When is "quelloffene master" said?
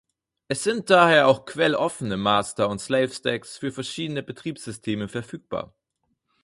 1.45-2.69